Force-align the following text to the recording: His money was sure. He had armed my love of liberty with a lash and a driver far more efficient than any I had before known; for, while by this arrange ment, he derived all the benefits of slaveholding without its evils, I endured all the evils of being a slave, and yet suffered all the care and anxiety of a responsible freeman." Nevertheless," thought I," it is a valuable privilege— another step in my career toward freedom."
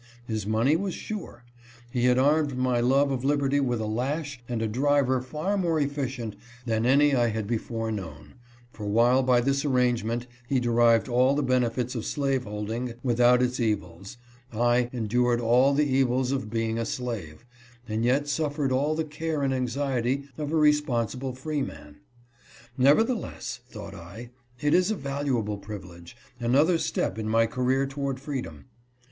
His 0.25 0.47
money 0.47 0.75
was 0.75 0.95
sure. 0.95 1.43
He 1.91 2.05
had 2.05 2.17
armed 2.17 2.57
my 2.57 2.79
love 2.79 3.11
of 3.11 3.23
liberty 3.23 3.59
with 3.59 3.79
a 3.79 3.85
lash 3.85 4.41
and 4.49 4.59
a 4.59 4.67
driver 4.67 5.21
far 5.21 5.59
more 5.59 5.79
efficient 5.79 6.35
than 6.65 6.87
any 6.87 7.13
I 7.13 7.27
had 7.27 7.45
before 7.45 7.91
known; 7.91 8.33
for, 8.71 8.87
while 8.87 9.21
by 9.21 9.41
this 9.41 9.63
arrange 9.63 10.03
ment, 10.03 10.25
he 10.49 10.59
derived 10.59 11.07
all 11.07 11.35
the 11.35 11.43
benefits 11.43 11.93
of 11.93 12.03
slaveholding 12.05 12.95
without 13.03 13.43
its 13.43 13.59
evils, 13.59 14.17
I 14.51 14.89
endured 14.91 15.39
all 15.39 15.71
the 15.75 15.85
evils 15.85 16.31
of 16.31 16.49
being 16.49 16.79
a 16.79 16.85
slave, 16.87 17.45
and 17.87 18.03
yet 18.03 18.27
suffered 18.27 18.71
all 18.71 18.95
the 18.95 19.05
care 19.05 19.43
and 19.43 19.53
anxiety 19.53 20.23
of 20.35 20.51
a 20.51 20.55
responsible 20.55 21.35
freeman." 21.35 21.97
Nevertheless," 22.75 23.59
thought 23.69 23.93
I," 23.93 24.31
it 24.63 24.73
is 24.73 24.89
a 24.89 24.95
valuable 24.95 25.59
privilege— 25.59 26.17
another 26.39 26.79
step 26.79 27.19
in 27.19 27.29
my 27.29 27.45
career 27.45 27.85
toward 27.85 28.19
freedom." 28.19 28.65